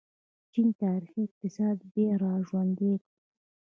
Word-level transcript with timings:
چین 0.51 0.67
تاریخي 0.81 1.21
اقتصاد 1.27 1.77
بیا 1.93 2.11
راژوندی 2.25 2.93
کړ. 3.01 3.05